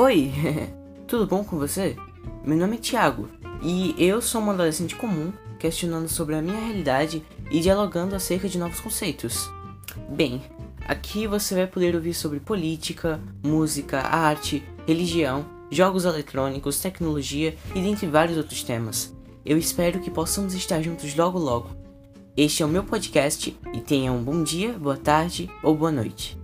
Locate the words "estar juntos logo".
20.54-21.40